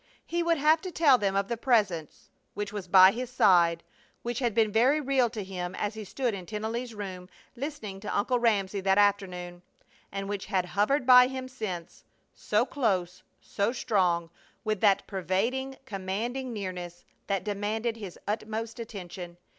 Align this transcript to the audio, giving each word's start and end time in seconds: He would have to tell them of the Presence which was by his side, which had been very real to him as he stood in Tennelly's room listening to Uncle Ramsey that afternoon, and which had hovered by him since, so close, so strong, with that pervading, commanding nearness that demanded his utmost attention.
He 0.25 0.41
would 0.41 0.57
have 0.57 0.81
to 0.81 0.89
tell 0.91 1.19
them 1.19 1.35
of 1.35 1.47
the 1.47 1.55
Presence 1.57 2.31
which 2.55 2.73
was 2.73 2.87
by 2.87 3.11
his 3.11 3.29
side, 3.29 3.83
which 4.23 4.39
had 4.39 4.55
been 4.55 4.71
very 4.71 4.99
real 4.99 5.29
to 5.29 5.43
him 5.43 5.75
as 5.75 5.93
he 5.93 6.03
stood 6.03 6.33
in 6.33 6.47
Tennelly's 6.47 6.95
room 6.95 7.29
listening 7.55 7.99
to 7.99 8.17
Uncle 8.17 8.39
Ramsey 8.39 8.81
that 8.81 8.97
afternoon, 8.97 9.61
and 10.11 10.27
which 10.27 10.47
had 10.47 10.65
hovered 10.65 11.05
by 11.05 11.27
him 11.27 11.47
since, 11.47 12.03
so 12.33 12.65
close, 12.65 13.21
so 13.41 13.71
strong, 13.71 14.31
with 14.63 14.81
that 14.81 15.05
pervading, 15.05 15.77
commanding 15.85 16.51
nearness 16.51 17.05
that 17.27 17.43
demanded 17.43 17.95
his 17.95 18.17
utmost 18.27 18.79
attention. 18.79 19.37